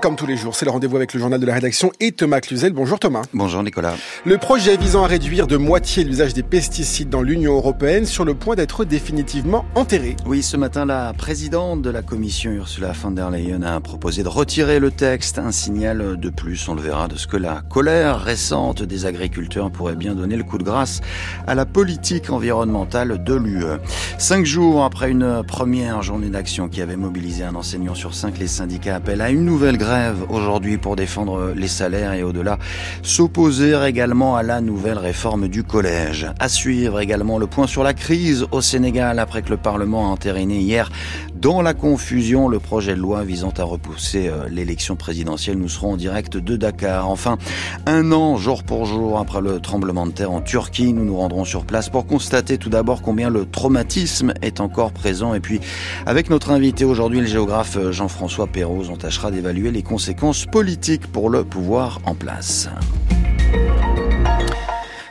[0.00, 2.40] comme tous les jours, c'est le rendez-vous avec le journal de la rédaction et Thomas
[2.40, 2.72] Cluzel.
[2.72, 3.22] Bonjour Thomas.
[3.34, 3.94] Bonjour Nicolas.
[4.24, 8.34] Le projet visant à réduire de moitié l'usage des pesticides dans l'Union européenne sur le
[8.34, 10.16] point d'être définitivement enterré.
[10.24, 14.28] Oui, ce matin, la présidente de la Commission, Ursula von der Leyen, a proposé de
[14.28, 15.38] retirer le texte.
[15.38, 19.70] Un signal de plus, on le verra, de ce que la colère récente des agriculteurs
[19.70, 21.02] pourrait bien donner le coup de grâce
[21.46, 23.78] à la politique environnementale de l'UE.
[24.16, 28.48] Cinq jours après une première journée d'action qui avait mobilisé un enseignant sur cinq, les
[28.48, 29.89] syndicats appellent à une nouvelle grève
[30.28, 32.58] aujourd'hui pour défendre les salaires et au-delà
[33.02, 36.26] s'opposer également à la nouvelle réforme du collège.
[36.38, 40.10] À suivre également le point sur la crise au Sénégal après que le Parlement a
[40.10, 40.90] entériné hier
[41.40, 45.58] dans la confusion le projet de loi visant à repousser euh, l'élection présidentielle.
[45.58, 47.08] Nous serons en direct de Dakar.
[47.08, 47.38] Enfin,
[47.86, 51.44] un an jour pour jour après le tremblement de terre en Turquie, nous nous rendrons
[51.44, 55.60] sur place pour constater tout d'abord combien le traumatisme est encore présent et puis
[56.06, 61.30] avec notre invité aujourd'hui, le géographe Jean-François Perrault, on tâchera d'évaluer les conséquences politiques pour
[61.30, 62.68] le pouvoir en place.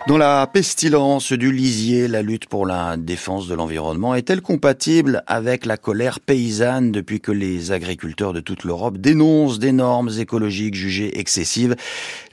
[0.10, 5.68] Dans la pestilence du lisier, la lutte pour la défense de l'environnement est-elle compatible avec
[5.68, 11.20] la colère paysanne depuis que les agriculteurs de toute l'Europe dénoncent des normes écologiques jugées
[11.20, 11.76] excessives?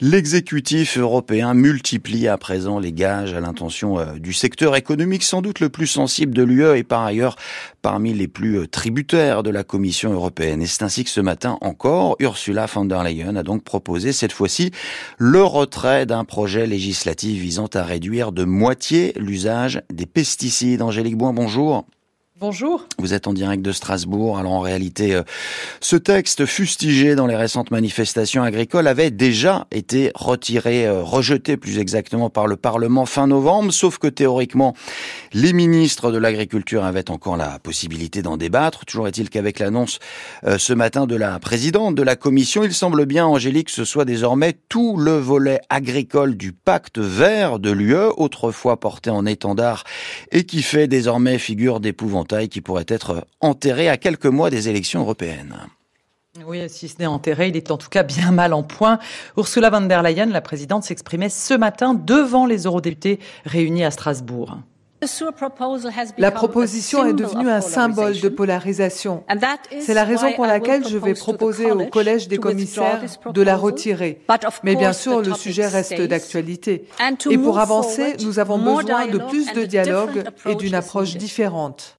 [0.01, 5.59] L'exécutif européen multiplie à présent les gages à l'intention euh, du secteur économique sans doute
[5.59, 7.35] le plus sensible de l'UE et par ailleurs
[7.83, 10.63] parmi les plus euh, tributaires de la Commission européenne.
[10.63, 14.31] Et c'est ainsi que ce matin encore, Ursula von der Leyen a donc proposé cette
[14.31, 14.71] fois-ci
[15.19, 20.81] le retrait d'un projet législatif visant à réduire de moitié l'usage des pesticides.
[20.81, 21.85] Angélique Boin, bonjour.
[22.39, 22.85] Bonjour.
[22.99, 24.37] Vous êtes en direct de Strasbourg.
[24.37, 25.23] Alors en réalité, euh,
[25.81, 31.79] ce texte fustigé dans les récentes manifestations agricoles avait déjà été retiré, euh, rejeté plus
[31.79, 34.75] exactement par le Parlement fin novembre, sauf que théoriquement,
[35.33, 38.85] les ministres de l'Agriculture avaient encore la possibilité d'en débattre.
[38.85, 39.97] Toujours est-il qu'avec l'annonce
[40.43, 43.83] euh, ce matin de la présidente de la Commission, il semble bien, Angélique, que ce
[43.83, 49.85] soit désormais tout le volet agricole du pacte vert de l'UE, autrefois porté en étendard
[50.31, 51.79] et qui fait désormais figure
[52.49, 55.55] qui pourrait être enterré à quelques mois des élections européennes.
[56.45, 58.99] Oui, si ce n'est enterré, il est en tout cas bien mal en point.
[59.37, 64.57] Ursula von der Leyen, la présidente, s'exprimait ce matin devant les eurodéputés réunis à Strasbourg.
[66.17, 69.23] La proposition est devenue un symbole de polarisation.
[69.79, 73.01] C'est la raison pour laquelle je vais proposer au Collège des commissaires
[73.31, 74.21] de la retirer.
[74.63, 76.87] Mais bien sûr, le sujet reste d'actualité.
[77.29, 81.96] Et pour avancer, nous avons besoin de plus de dialogue et d'une approche différente.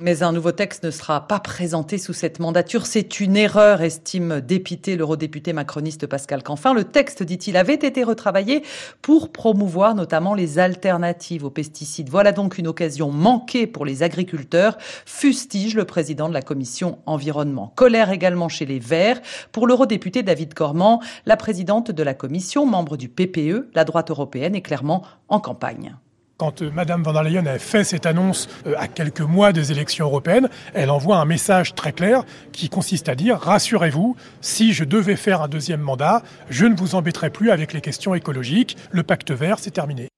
[0.00, 2.86] Mais un nouveau texte ne sera pas présenté sous cette mandature.
[2.86, 6.72] C'est une erreur, estime dépité l'eurodéputé macroniste Pascal Canfin.
[6.72, 8.62] Le texte, dit-il, avait été retravaillé
[9.02, 12.10] pour promouvoir notamment les alternatives aux pesticides.
[12.10, 17.72] Voilà donc une occasion manquée pour les agriculteurs, fustige le président de la commission environnement.
[17.74, 19.20] Colère également chez les Verts.
[19.50, 24.54] Pour l'eurodéputé David Cormand, la présidente de la commission, membre du PPE, la droite européenne,
[24.54, 25.96] est clairement en campagne.
[26.38, 29.72] Quand euh, Mme van der Leyen a fait cette annonce euh, à quelques mois des
[29.72, 32.22] élections européennes, elle envoie un message très clair
[32.52, 36.94] qui consiste à dire rassurez-vous, si je devais faire un deuxième mandat, je ne vous
[36.94, 38.76] embêterai plus avec les questions écologiques.
[38.92, 40.08] Le pacte vert, c'est terminé.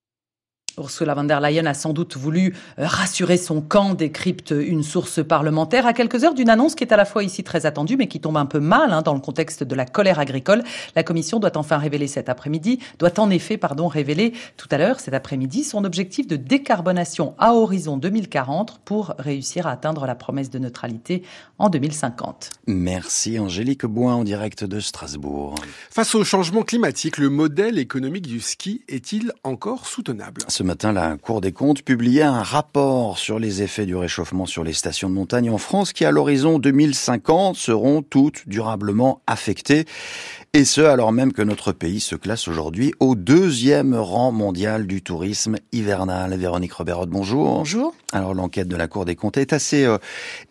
[0.77, 5.23] Ursula von der Leyen a sans doute voulu euh, rassurer son camp, décrypte une source
[5.23, 8.07] parlementaire à quelques heures d'une annonce qui est à la fois ici très attendue, mais
[8.07, 10.63] qui tombe un peu mal hein, dans le contexte de la colère agricole.
[10.95, 14.99] La Commission doit enfin révéler cet après-midi, doit en effet, pardon, révéler tout à l'heure
[14.99, 20.49] cet après-midi son objectif de décarbonation à horizon 2040 pour réussir à atteindre la promesse
[20.49, 21.23] de neutralité
[21.57, 22.49] en 2050.
[22.67, 25.55] Merci Angélique Boin en direct de Strasbourg.
[25.89, 30.41] Face au changement climatique, le modèle économique du ski est-il encore soutenable?
[30.47, 34.63] Ce matin, la Cour des comptes publiait un rapport sur les effets du réchauffement sur
[34.63, 39.83] les stations de montagne en France qui, à l'horizon 2050, seront toutes durablement affectées.
[40.53, 45.01] Et ce, alors même que notre pays se classe aujourd'hui au deuxième rang mondial du
[45.01, 46.37] tourisme hivernal.
[46.37, 47.59] Véronique Robert, bonjour.
[47.59, 47.93] Bonjour.
[48.11, 49.97] Alors l'enquête de la Cour des comptes est assez euh,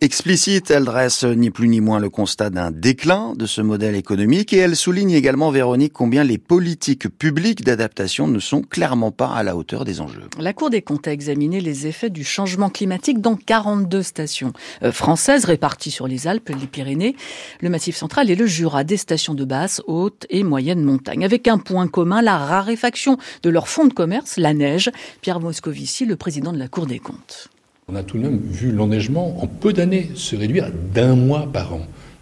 [0.01, 0.71] explicite.
[0.71, 4.57] Elle dresse ni plus ni moins le constat d'un déclin de ce modèle économique et
[4.57, 9.55] elle souligne également, Véronique, combien les politiques publiques d'adaptation ne sont clairement pas à la
[9.55, 10.23] hauteur des enjeux.
[10.39, 14.91] La Cour des comptes a examiné les effets du changement climatique dans 42 stations euh,
[14.91, 17.15] françaises réparties sur les Alpes, les Pyrénées,
[17.59, 21.47] le Massif central et le Jura, des stations de basse, haute et moyenne montagne, avec
[21.47, 24.89] un point commun, la raréfaction de leur fonds de commerce, la neige.
[25.21, 27.49] Pierre Moscovici, le président de la Cour des comptes.
[27.87, 31.73] On a tout de même vu l'enneigement en peu d'années se réduire d'un mois par
[31.73, 31.81] an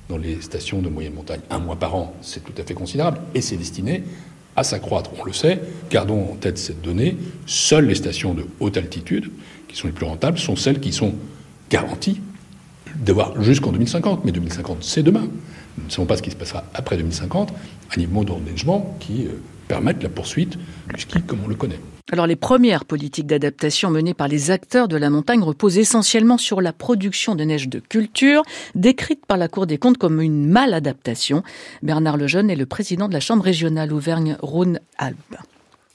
[0.10, 1.42] dans les stations de moyenne montagne.
[1.50, 4.04] Un mois par an, c'est tout à fait considérable et c'est destiné
[4.56, 5.12] à s'accroître.
[5.20, 5.62] On le sait,
[5.92, 9.32] gardons en tête cette donnée, seules les stations de haute altitude,
[9.68, 11.14] qui sont les plus rentables, sont celles qui sont
[11.70, 12.20] garanties
[12.96, 15.28] d'avoir jusqu'en 2050, mais 2050 c'est demain.
[15.78, 17.54] Nous ne savons pas ce qui se passera après 2050,
[17.96, 20.58] un niveau d'engagement qui euh, permette la poursuite
[20.94, 21.80] du ski comme on le connaît.
[22.12, 26.60] Alors les premières politiques d'adaptation menées par les acteurs de la montagne reposent essentiellement sur
[26.60, 28.42] la production de neige de culture,
[28.74, 31.44] décrite par la Cour des comptes comme une maladaptation.
[31.84, 35.38] Bernard Lejeune est le président de la Chambre régionale Auvergne-Rhône-Alpes.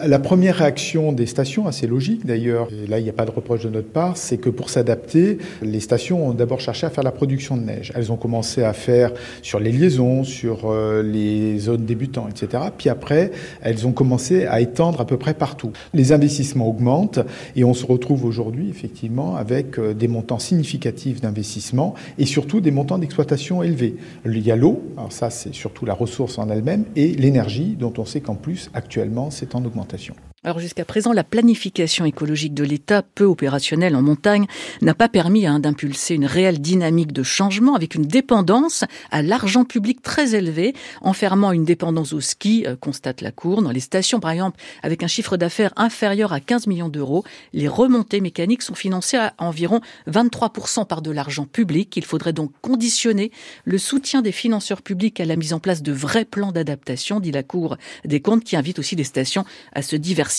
[0.01, 3.31] La première réaction des stations, assez logique d'ailleurs, et là il n'y a pas de
[3.31, 7.05] reproche de notre part, c'est que pour s'adapter, les stations ont d'abord cherché à faire
[7.05, 7.93] la production de neige.
[7.95, 12.65] Elles ont commencé à faire sur les liaisons, sur euh, les zones débutants, etc.
[12.77, 13.31] Puis après,
[13.63, 15.71] elles ont commencé à étendre à peu près partout.
[15.93, 17.21] Les investissements augmentent
[17.55, 22.73] et on se retrouve aujourd'hui effectivement avec euh, des montants significatifs d'investissement et surtout des
[22.73, 23.95] montants d'exploitation élevés.
[24.27, 27.93] Il y a l'eau, alors ça c'est surtout la ressource en elle-même, et l'énergie dont
[27.99, 30.34] on sait qu'en plus actuellement c'est en augmentation réglementation.
[30.47, 34.47] Alors jusqu'à présent, la planification écologique de l'État, peu opérationnelle en montagne,
[34.83, 39.65] n'a pas permis hein, d'impulser une réelle dynamique de changement avec une dépendance à l'argent
[39.65, 43.63] public très élevée, enfermant une dépendance au ski, euh, constate la Cour.
[43.63, 47.25] Dans les stations, par exemple, avec un chiffre d'affaires inférieur à 15 millions d'euros,
[47.55, 49.81] les remontées mécaniques sont financées à environ
[50.11, 51.97] 23% par de l'argent public.
[51.97, 53.33] Il faudrait donc conditionner
[53.65, 57.33] le soutien des financeurs publics à la mise en place de vrais plans d'adaptation, dit
[57.33, 60.34] la Cour des comptes, qui invite aussi les stations à se diversifier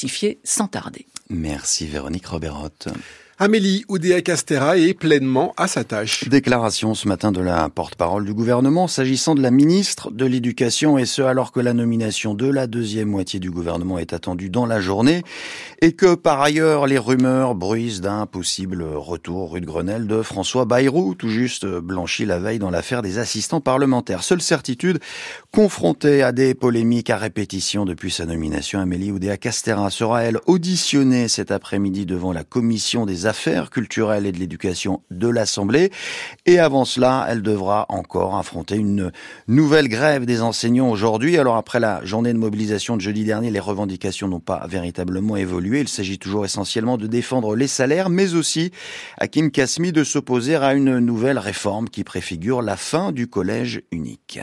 [1.29, 2.89] Merci Véronique Roberotte.
[3.37, 6.29] Amélie Oudéa-Castera est pleinement à sa tâche.
[6.29, 11.05] Déclaration ce matin de la porte-parole du gouvernement s'agissant de la ministre de l'Éducation et
[11.05, 14.79] ce alors que la nomination de la deuxième moitié du gouvernement est attendue dans la
[14.79, 15.21] journée
[15.81, 20.63] et que par ailleurs les rumeurs bruisent d'un possible retour rue de Grenelle de François
[20.63, 24.23] Bayrou, tout juste blanchi la veille dans l'affaire des assistants parlementaires.
[24.23, 24.99] Seule certitude,
[25.51, 31.51] confrontée à des polémiques à répétition depuis sa nomination, Amélie Oudéa-Castera sera elle auditionnée cet
[31.51, 35.91] après-midi devant la commission des affaires culturelles et de l'éducation de l'Assemblée.
[36.45, 39.11] Et avant cela, elle devra encore affronter une
[39.47, 41.37] nouvelle grève des enseignants aujourd'hui.
[41.37, 45.81] Alors après la journée de mobilisation de jeudi dernier, les revendications n'ont pas véritablement évolué.
[45.81, 48.71] Il s'agit toujours essentiellement de défendre les salaires, mais aussi,
[49.17, 53.81] à Kim Kasmi, de s'opposer à une nouvelle réforme qui préfigure la fin du collège
[53.91, 54.39] unique.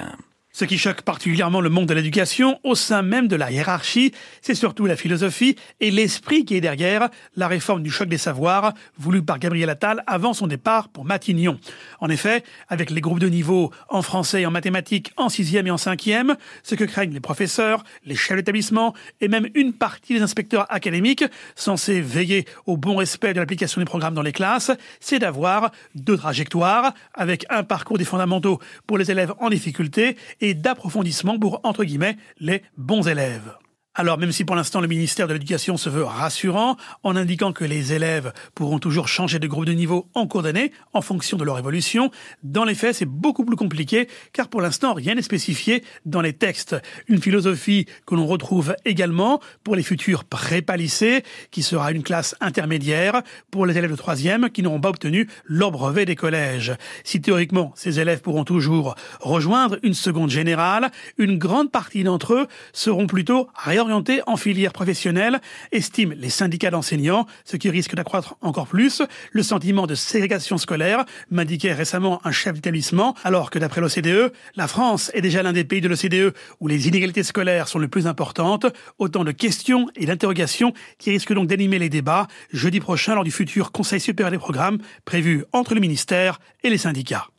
[0.55, 4.13] Ce qui choque particulièrement le monde de l'éducation, au sein même de la hiérarchie,
[4.43, 8.75] c'est surtout la philosophie et l'esprit qui est derrière la réforme du choc des savoirs
[8.99, 11.59] voulue par Gabriel Attal avant son départ pour Matignon.
[12.01, 15.71] En effet, avec les groupes de niveau en français et en mathématiques en sixième et
[15.71, 20.21] en cinquième, ce que craignent les professeurs, les chefs d'établissement et même une partie des
[20.21, 21.25] inspecteurs académiques
[21.57, 24.71] censés veiller au bon respect de l'application des programmes dans les classes,
[25.01, 30.53] c'est d'avoir deux trajectoires avec un parcours des fondamentaux pour les élèves en difficulté et
[30.53, 33.55] d'approfondissement pour, entre guillemets, les bons élèves.
[33.95, 37.67] Alors même si pour l'instant le ministère de l'Éducation se veut rassurant en indiquant que
[37.67, 41.45] les élèves pourront toujours changer de groupe de niveau en cours d'année en fonction de
[41.45, 42.11] leur évolution,
[42.43, 46.33] dans les faits c'est beaucoup plus compliqué car pour l'instant rien n'est spécifié dans les
[46.33, 46.75] textes.
[47.07, 53.21] Une philosophie que l'on retrouve également pour les futurs prépalissés qui sera une classe intermédiaire
[53.51, 56.73] pour les élèves de troisième qui n'auront pas obtenu leur brevet des collèges.
[57.05, 62.47] Si théoriquement ces élèves pourront toujours rejoindre une seconde générale, une grande partie d'entre eux
[62.73, 63.51] seront plutôt
[63.83, 65.41] orientés en filière professionnelle,
[65.71, 69.03] estiment les syndicats d'enseignants, ce qui risque d'accroître encore plus
[69.33, 74.69] le sentiment de ségrégation scolaire, m'indiquait récemment un chef d'établissement, alors que d'après l'OCDE, la
[74.69, 78.07] France est déjà l'un des pays de l'OCDE où les inégalités scolaires sont les plus
[78.07, 78.67] importantes,
[78.99, 83.31] autant de questions et d'interrogations qui risquent donc d'animer les débats jeudi prochain lors du
[83.31, 87.32] futur Conseil supérieur des programmes prévu entre le ministère et les syndicats.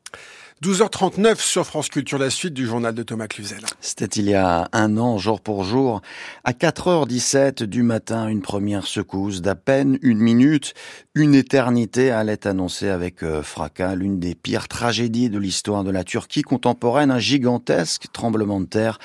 [0.64, 3.60] 12h39 sur France Culture, la suite du journal de Thomas Cluzel.
[3.82, 6.02] C'était il y a un an, jour pour jour.
[6.46, 10.74] À 4h17 du matin, une première secousse d'à peine une minute.
[11.16, 16.06] Une éternité allait annoncer avec euh, fracas l'une des pires tragédies de l'histoire de la
[16.06, 19.00] Turquie contemporaine, un gigantesque tremblement de terre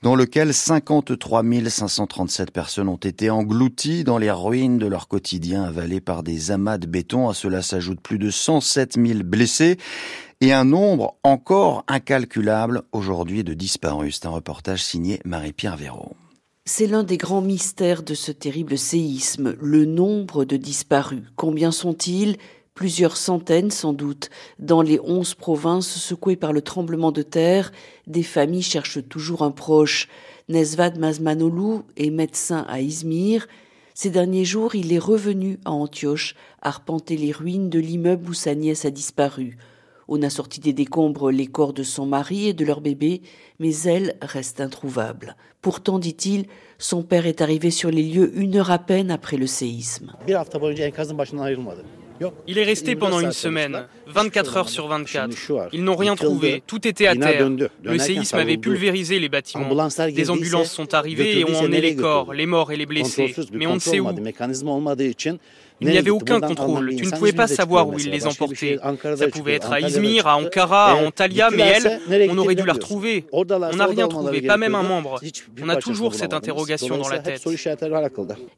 [0.00, 6.00] dans lequel 53 537 personnes ont été englouties dans les ruines de leur quotidien avalées
[6.00, 7.28] par des amas de béton.
[7.28, 9.76] À cela s'ajoutent plus de 107 000 blessés
[10.42, 14.18] et un nombre encore incalculable aujourd'hui de disparus.
[14.20, 16.16] C'est un reportage signé Marie-Pierre Véraud.
[16.64, 21.22] C'est l'un des grands mystères de ce terrible séisme, le nombre de disparus.
[21.36, 22.38] Combien sont-ils?
[22.74, 24.30] Plusieurs centaines sans doute.
[24.58, 27.70] Dans les onze provinces secouées par le tremblement de terre,
[28.08, 30.08] des familles cherchent toujours un proche.
[30.48, 33.46] Nesvad Mazmanoglu est médecin à Izmir.
[33.94, 38.56] Ces derniers jours, il est revenu à Antioche, arpenter les ruines de l'immeuble où sa
[38.56, 39.56] nièce a disparu.
[40.14, 43.22] On a sorti des décombres les corps de son mari et de leur bébé,
[43.58, 45.36] mais elle reste introuvable.
[45.62, 46.44] Pourtant, dit-il,
[46.76, 50.12] son père est arrivé sur les lieux une heure à peine après le séisme.
[52.46, 55.34] Il est resté pendant une semaine, 24 heures sur 24.
[55.72, 57.48] Ils n'ont rien trouvé, tout était à terre.
[57.82, 59.68] Le séisme avait pulvérisé les bâtiments.
[60.14, 63.66] Des ambulances sont arrivées et ont emmené les corps, les morts et les blessés, mais
[63.66, 64.08] on ne sait où.
[65.80, 66.94] Il n'y avait aucun contrôle.
[66.94, 68.78] Tu ne pouvais pas savoir où ils les emportaient.
[69.16, 71.74] Ça pouvait être à Izmir, à Ankara, à Antalya, mais
[72.08, 73.26] elle, on aurait dû la retrouver.
[73.32, 75.20] On n'a rien trouvé, pas même un membre.
[75.60, 77.42] On a toujours cette interrogation dans la tête.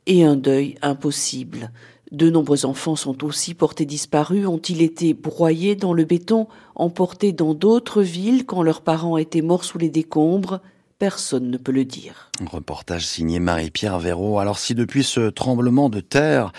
[0.07, 1.71] Et un deuil impossible.
[2.15, 7.55] De nombreux enfants sont aussi portés disparus, ont-ils été broyés dans le béton, emportés dans
[7.55, 10.61] d'autres villes quand leurs parents étaient morts sous les décombres?
[11.01, 12.31] Personne ne peut le dire.
[12.51, 14.39] Reportage signé Marie-Pierre Véraud.
[14.39, 16.53] Alors si depuis ce tremblement de terre,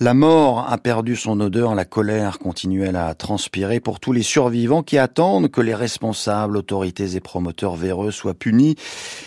[0.00, 4.82] la mort a perdu son odeur, la colère continue à transpirer pour tous les survivants
[4.82, 8.76] qui attendent que les responsables, autorités et promoteurs véreux soient punis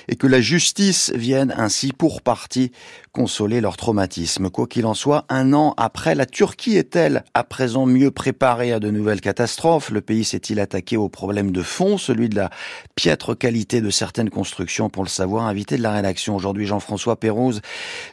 [0.07, 2.71] et que la justice vienne ainsi pour partie
[3.13, 4.49] consoler leur traumatisme.
[4.49, 8.79] Quoi qu'il en soit, un an après, la Turquie est-elle à présent mieux préparée à
[8.79, 9.91] de nouvelles catastrophes?
[9.91, 12.49] Le pays s'est-il attaqué au problème de fond, celui de la
[12.95, 14.89] piètre qualité de certaines constructions?
[14.89, 17.61] Pour le savoir, invité de la rédaction aujourd'hui Jean-François Pérouse,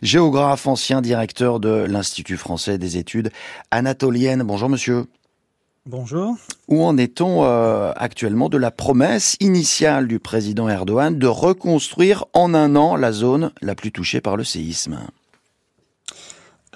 [0.02, 3.30] géographe, ancien directeur de l'Institut français des études
[3.70, 4.42] anatoliennes.
[4.42, 5.06] Bonjour monsieur.
[5.86, 6.36] Bonjour.
[6.68, 12.52] Où en est-on euh, actuellement de la promesse initiale du président Erdogan de reconstruire en
[12.54, 14.98] un an la zone la plus touchée par le séisme?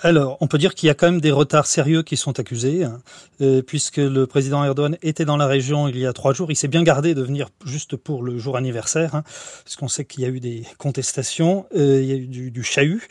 [0.05, 2.85] Alors, on peut dire qu'il y a quand même des retards sérieux qui sont accusés,
[2.85, 3.01] hein,
[3.41, 6.53] euh, puisque le président Erdogan était dans la région il y a trois jours.
[6.53, 9.23] Il s'est bien gardé de venir juste pour le jour anniversaire, hein,
[9.65, 12.63] parce qu'on sait qu'il y a eu des contestations, euh, il y a eu du,
[12.63, 13.09] chahut.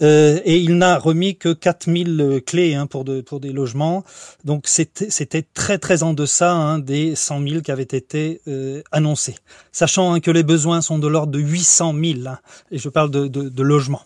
[0.00, 4.02] Euh, et il n'a remis que 4000 euh, clés hein, pour, de, pour des logements.
[4.42, 8.40] Donc c'était très très en deçà hein, des 100 000 qui avaient été
[8.92, 9.34] annoncés.
[9.72, 12.38] Sachant que les besoins sont de l'ordre de 800 000, hein,
[12.70, 14.04] et je parle de logements.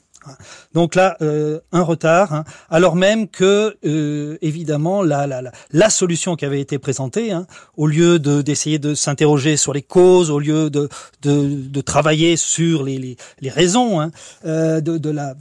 [0.73, 6.37] Donc là, euh, un retard, hein, alors même que, euh, évidemment, la, la, la, solution
[6.37, 10.39] qui avait été présentée, hein, au lieu de, d'essayer de s'interroger sur les causes, au
[10.39, 10.89] lieu de,
[11.23, 14.11] de, de travailler sur les, les, les raisons hein,
[14.45, 15.35] euh, de, de la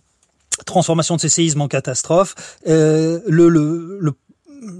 [0.66, 2.36] transformation de ces séismes en catastrophe,
[2.68, 4.13] euh, le, le, le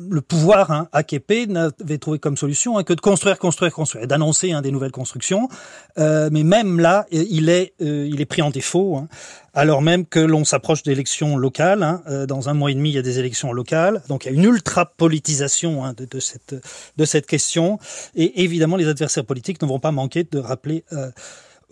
[0.10, 4.52] le pouvoir hein, AKP n'avait trouvé comme solution hein, que de construire, construire, construire, d'annoncer
[4.52, 5.50] hein, des nouvelles constructions.
[5.98, 9.08] Euh, mais même là, il est, euh, il est pris en défaut, hein,
[9.54, 11.84] alors même que l'on s'approche d'élections locales.
[11.84, 14.32] Hein, euh, dans un mois et demi, il y a des élections locales, donc il
[14.32, 16.56] y a une ultra politisation de, de, cette
[16.98, 17.80] de cette question.
[18.16, 20.84] Et évidemment, les adversaires politiques ne vont pas manquer de rappeler.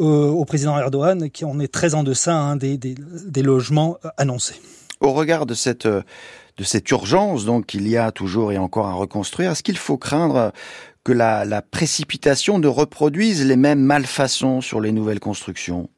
[0.02, 3.98] Euh, au président Erdogan, qui en est très en deçà hein, des, des, des, logements
[4.04, 4.56] euh, annoncés.
[5.02, 6.04] Au regard de cette, euh,
[6.58, 9.98] de cette urgence donc qu'il y a toujours et encore à reconstruire, est-ce qu'il faut
[9.98, 10.52] craindre
[11.04, 15.90] que la, précipitation ne reproduise les mêmes malfaçons sur les nouvelles constructions?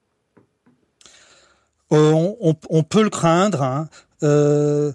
[1.91, 3.61] Euh, on, peut le craindre.
[3.61, 3.89] Hein.
[4.23, 4.93] Euh,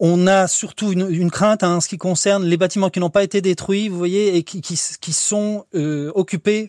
[0.00, 3.22] on a surtout une, crainte hein, en ce qui concerne les bâtiments qui n'ont pas
[3.22, 6.66] été détruits, vous voyez, et qui, sont occupés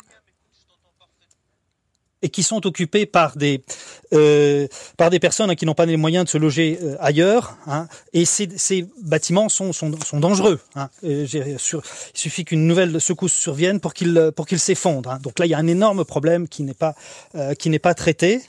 [2.26, 3.62] et qui sont occupés par des
[4.12, 4.68] euh,
[4.98, 7.56] par des personnes hein, qui n'ont pas les moyens de se loger euh, ailleurs.
[7.68, 10.60] Hein, et ces, ces, bâtiments sont, sont, dangereux.
[10.76, 10.90] Hein.
[11.04, 11.58] Il
[12.14, 15.20] suffit qu'une nouvelle secousse survienne pour qu'ils s'effondrent.
[15.20, 16.96] Donc là, il y a un énorme problème qui n'est pas
[17.36, 18.42] euh, qui pas traité.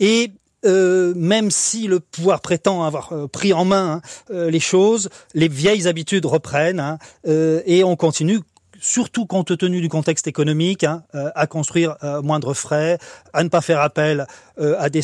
[0.00, 0.32] Et
[0.66, 6.26] euh, même si le pouvoir prétend avoir pris en main les choses, les vieilles habitudes
[6.26, 8.40] reprennent et on continue
[8.80, 12.98] surtout compte tenu du contexte économique, hein, euh, à construire euh, moindre frais,
[13.32, 14.26] à ne pas faire appel
[14.60, 15.02] à, des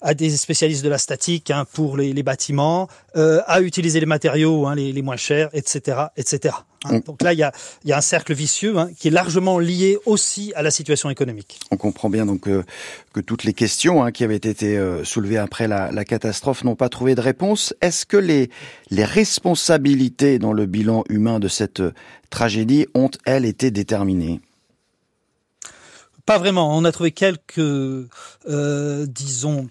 [0.00, 4.06] à des spécialistes de la statique hein, pour les, les bâtiments, euh, à utiliser les
[4.06, 6.54] matériaux hein, les, les, moins chers, etc., etc.
[6.84, 7.00] Hein.
[7.06, 7.52] Donc là, il y a,
[7.84, 11.58] y a, un cercle vicieux qui est largement lié aussi à la situation économique.
[11.70, 12.64] On comprend bien donc que,
[13.12, 16.88] que toutes les questions qui avaient été euh, soulevées après la, la catastrophe n'ont pas
[16.88, 17.74] trouvé de réponse.
[17.80, 18.50] Est-ce que les,
[18.90, 21.82] les responsabilités dans le bilan humain de cette
[22.30, 24.40] tragédie ont, elles, été déterminées?
[26.26, 26.76] Pas vraiment.
[26.76, 29.68] On a trouvé quelques, euh, disons,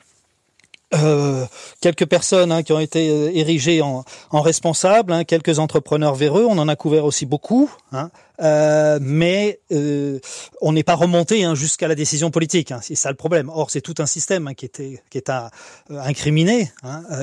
[0.94, 1.46] euh,
[1.80, 6.46] quelques personnes hein, qui ont été euh, érigées en, en responsables, hein, quelques entrepreneurs véreux,
[6.50, 10.20] on en a couvert aussi beaucoup, hein, euh, mais euh,
[10.62, 12.74] on n'est pas remonté hein, jusqu'à la décision politique.
[12.74, 13.50] Hein, c'est ça le problème.
[13.50, 15.52] Or, c'est tout un système hein, qui était qui est à,
[15.92, 16.72] euh, incriminé,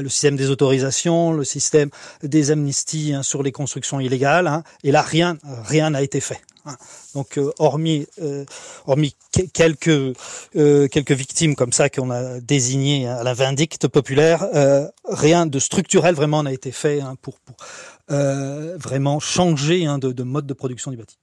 [0.00, 1.90] le système des autorisations, le système
[2.22, 6.40] des amnisties sur les constructions illégales, et là rien rien n'a été fait.
[7.14, 8.44] Donc, euh, hormis, euh,
[9.52, 14.46] quelques, euh, quelques victimes comme ça qu'on a désignées à la vindicte populaire,
[15.08, 17.38] rien de structurel vraiment n'a été fait hein, pour,
[18.08, 21.16] vraiment changer hein, de, de, mode de production du bâti.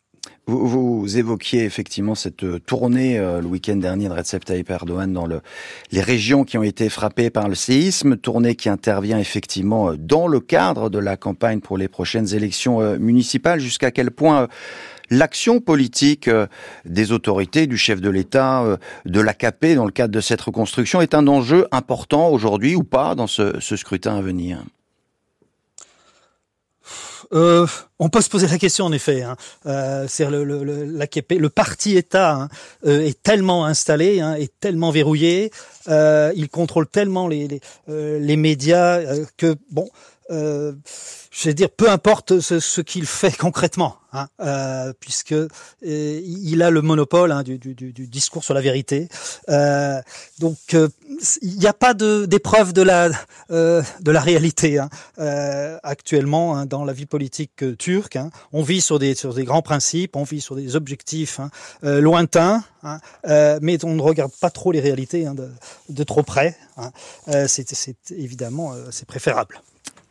[0.48, 5.42] Vous, évoquiez effectivement cette tournée le week-end dernier de Recep Tayyip Erdogan dans le,
[5.92, 10.40] les régions qui ont été frappées par le séisme, tournée qui intervient effectivement dans le
[10.40, 13.60] cadre de la campagne pour les prochaines élections municipales.
[13.60, 14.48] Jusqu'à quel point
[15.10, 16.30] l'action politique
[16.86, 21.14] des autorités, du chef de l'État, de l'AKP dans le cadre de cette reconstruction est
[21.14, 24.60] un enjeu important aujourd'hui ou pas dans ce, scrutin à venir?
[27.34, 27.66] Euh,
[27.98, 29.24] on peut se poser la question en effet.
[29.24, 29.36] Hein.
[29.66, 32.50] Euh, c'est le, parti État hein,
[32.86, 35.52] euh, est tellement installé, hein, est tellement verrouillé,
[35.88, 39.02] euh, il contrôle tellement les euh, les médias
[39.38, 39.90] que bon
[40.32, 40.74] euh,
[41.32, 45.48] je vais dire, peu importe ce, ce qu'il fait concrètement, hein, euh, puisque euh,
[45.82, 49.10] il a le monopole hein, du, du, du, discours sur la vérité.
[49.50, 50.02] Euh,
[50.40, 50.88] donc, euh,
[51.42, 53.10] il n'y a pas d'épreuve de, la
[53.52, 54.90] euh, de la réalité hein,
[55.84, 58.16] actuellement hein, dans la vie politique turque.
[58.16, 58.30] Hein.
[58.54, 61.50] On vit sur des sur des grands principes, on vit sur des objectifs hein,
[61.84, 62.64] lointains,
[63.62, 65.50] mais on ne regarde pas trop les réalités de,
[65.90, 66.58] de, trop près.
[67.48, 69.62] c'est évidemment c'est préférable.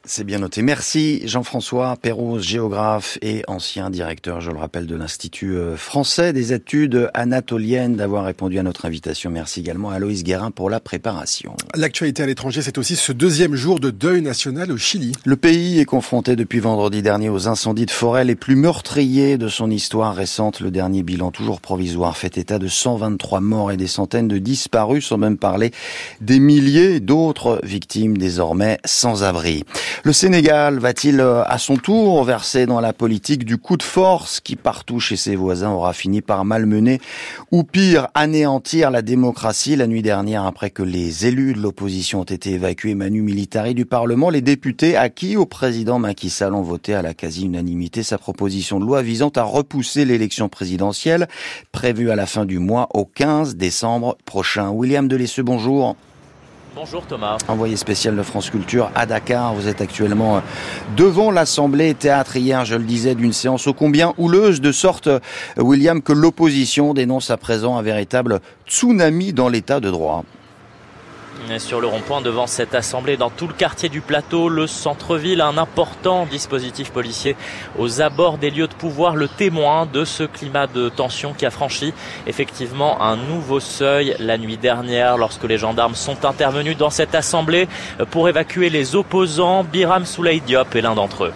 [0.07, 0.61] C'est bien noté.
[0.61, 6.53] Merci Jean-François Perros, géographe et ancien directeur, je le rappelle, de l'Institut euh, français des
[6.53, 9.31] études anatoliennes, d'avoir répondu à notre invitation.
[9.31, 11.57] Merci également à Loïs Guérin pour la préparation.
[11.75, 15.13] L'actualité à l'étranger, c'est aussi ce deuxième jour de deuil national au Chili.
[15.25, 19.49] Le pays est confronté depuis vendredi dernier aux incendies de forêt les plus meurtriers de
[19.49, 20.61] son histoire récente.
[20.61, 25.07] Le dernier bilan, toujours provisoire, fait état de 123 morts et des centaines de disparus,
[25.07, 25.71] sans même parler
[26.21, 29.65] des milliers d'autres victimes désormais sans abri.
[30.03, 34.41] Le Sénégal va-t-il euh, à son tour verser dans la politique du coup de force
[34.41, 37.01] qui partout chez ses voisins aura fini par malmener
[37.53, 39.77] ou pire anéantir la démocratie?
[39.77, 43.87] La nuit dernière après que les élus de l'opposition ont été évacués manu militari du
[43.87, 48.81] Parlement, les députés acquis au président Macky Sall ont voté à la quasi-unanimité sa proposition
[48.81, 51.29] de loi visant à repousser l'élection présidentielle
[51.73, 54.71] prévue à la fin du mois au 15 décembre prochain.
[54.71, 55.97] William Delesseux, bonjour.
[56.75, 57.39] Bonjour Thomas.
[57.47, 60.41] Envoyé spécial de France Culture à Dakar, vous êtes actuellement euh,
[60.97, 62.37] devant l'Assemblée théâtre.
[62.37, 65.21] Hier, je le disais, d'une séance ô combien houleuse, de sorte, euh,
[65.57, 70.25] William, que l'opposition dénonce à présent un véritable tsunami dans l'état de droit
[71.59, 75.59] sur le rond-point devant cette assemblée dans tout le quartier du plateau, le centre-ville, un
[75.59, 77.37] important dispositif policier
[77.79, 81.51] aux abords des lieux de pouvoir, le témoin de ce climat de tension qui a
[81.51, 81.93] franchi
[82.27, 87.69] effectivement un nouveau seuil la nuit dernière lorsque les gendarmes sont intervenus dans cette assemblée
[88.11, 89.65] pour évacuer les opposants.
[89.65, 91.33] Biram Souley Diop est l'un d'entre eux.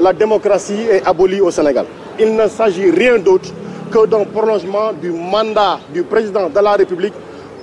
[0.00, 1.86] La démocratie est abolie au Sénégal.
[2.18, 3.50] Il ne s'agit rien d'autre
[3.90, 7.14] que d'un prolongement du mandat du président de la République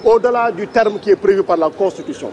[0.03, 2.31] au-delà du terme qui est prévu par la Constitution.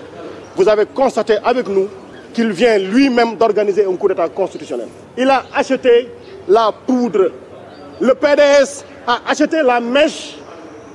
[0.56, 1.88] Vous avez constaté avec nous
[2.32, 4.88] qu'il vient lui-même d'organiser un coup d'État constitutionnel.
[5.16, 6.10] Il a acheté
[6.48, 7.30] la poudre.
[8.00, 10.36] Le PDS a acheté la mèche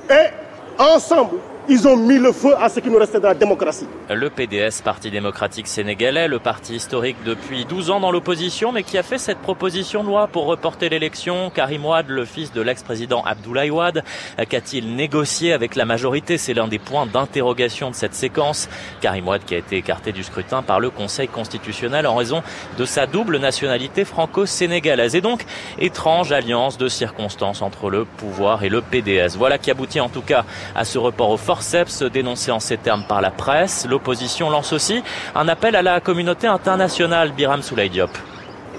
[0.08, 3.86] et ensemble, ils ont mis le feu à ce qui nous restait de la démocratie.
[4.10, 8.98] Le PDS, Parti démocratique sénégalais, le parti historique depuis 12 ans dans l'opposition, mais qui
[8.98, 11.50] a fait cette proposition de loi pour reporter l'élection.
[11.50, 14.02] Karim Ouad, le fils de l'ex-président Abdoulaye Ouad,
[14.48, 16.38] qu'a-t-il négocié avec la majorité?
[16.38, 18.68] C'est l'un des points d'interrogation de cette séquence.
[19.00, 22.42] Karim Ouad qui a été écarté du scrutin par le Conseil constitutionnel en raison
[22.78, 25.14] de sa double nationalité franco-sénégalaise.
[25.14, 25.44] Et donc,
[25.78, 29.36] étrange alliance de circonstances entre le pouvoir et le PDS.
[29.36, 30.44] Voilà qui aboutit en tout cas
[30.74, 33.86] à ce report au forceps dénoncé en ces termes par la presse.
[33.86, 35.02] L'opposition lance aussi
[35.34, 38.10] un appel à la communauté internationale, Biram Souley Diop.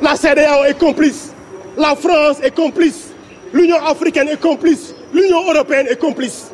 [0.01, 1.35] La CDAO est complice,
[1.77, 3.11] la France est complice,
[3.53, 6.51] l'Union africaine est complice, l'Union européenne est complice.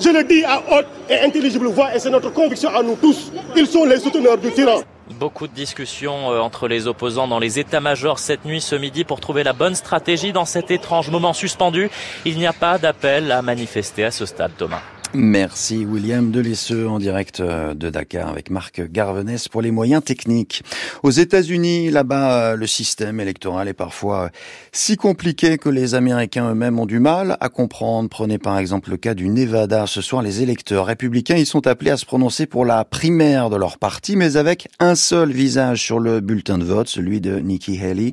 [0.00, 3.30] Je le dis à haute et intelligible voix et c'est notre conviction à nous tous.
[3.54, 4.80] Ils sont les souteneurs du tyran.
[5.20, 9.20] Beaucoup de discussions euh, entre les opposants dans les états-majors cette nuit, ce midi, pour
[9.20, 11.88] trouver la bonne stratégie dans cet étrange moment suspendu.
[12.24, 14.82] Il n'y a pas d'appel à manifester à ce stade, Thomas.
[15.14, 20.62] Merci William Delesseux en direct euh, de Dakar avec Marc Garvenès pour les moyens techniques.
[21.02, 24.28] Aux États-Unis, là-bas, euh, le système électoral est parfois euh,
[24.72, 28.08] si compliqué que les Américains eux-mêmes ont du mal à comprendre.
[28.08, 29.86] Prenez par exemple le cas du Nevada.
[29.86, 33.56] Ce soir, les électeurs républicains y sont appelés à se prononcer pour la primaire de
[33.56, 37.78] leur parti, mais avec un seul visage sur le bulletin de vote, celui de Nikki
[37.78, 38.12] Haley.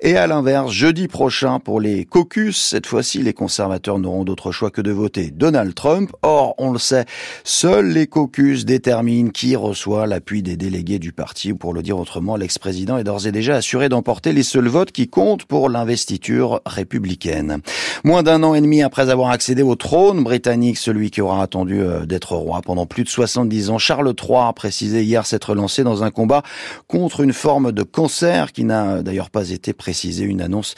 [0.00, 4.70] Et à l'inverse, jeudi prochain, pour les caucus, cette fois-ci, les conservateurs n'auront d'autre choix
[4.70, 6.12] que de voter Donald Trump.
[6.38, 7.06] Or, on le sait,
[7.44, 11.54] seuls les caucus déterminent qui reçoit l'appui des délégués du parti.
[11.54, 15.08] Pour le dire autrement, l'ex-président est d'ores et déjà assuré d'emporter les seuls votes qui
[15.08, 17.62] comptent pour l'investiture républicaine.
[18.04, 21.80] Moins d'un an et demi après avoir accédé au trône britannique, celui qui aura attendu
[21.80, 25.84] euh, d'être roi pendant plus de 70 ans, Charles III a précisé hier s'être lancé
[25.84, 26.42] dans un combat
[26.88, 30.74] contre une forme de cancer qui n'a d'ailleurs pas été précisé, une annonce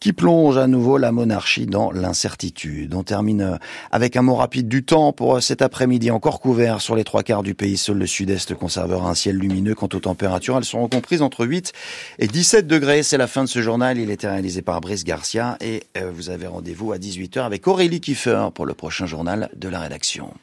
[0.00, 2.94] qui plonge à nouveau la monarchie dans l'incertitude.
[2.94, 3.56] On termine euh,
[3.90, 7.22] avec un mot rapide du temps pour euh, cet après-midi encore couvert sur les trois
[7.22, 7.76] quarts du pays.
[7.76, 9.74] Seul le sud-est conservera un ciel lumineux.
[9.74, 11.72] Quant aux températures, elles seront comprises entre 8
[12.18, 13.02] et 17 degrés.
[13.02, 13.98] C'est la fin de ce journal.
[13.98, 18.02] Il était réalisé par Brice Garcia et euh, vous avez Rendez-vous à 18h avec Aurélie
[18.02, 20.34] Kiefer pour le prochain journal de la rédaction.